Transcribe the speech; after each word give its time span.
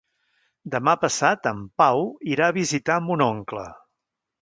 Demà 0.75 0.95
passat 1.03 1.51
en 1.53 1.61
Pau 1.83 2.03
irà 2.37 2.49
a 2.53 2.59
visitar 2.59 2.99
mon 3.11 3.29
oncle. 3.31 3.73